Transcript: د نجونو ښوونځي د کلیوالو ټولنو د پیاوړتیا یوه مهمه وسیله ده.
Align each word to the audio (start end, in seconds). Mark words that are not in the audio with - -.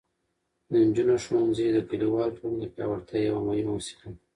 د 0.69 0.71
نجونو 0.87 1.15
ښوونځي 1.25 1.65
د 1.73 1.77
کلیوالو 1.89 2.35
ټولنو 2.37 2.59
د 2.61 2.65
پیاوړتیا 2.73 3.19
یوه 3.29 3.41
مهمه 3.47 3.71
وسیله 3.77 4.05
ده. 4.13 4.19